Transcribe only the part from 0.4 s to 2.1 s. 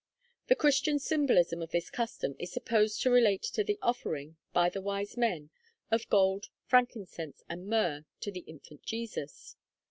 ]The Christian symbolism of this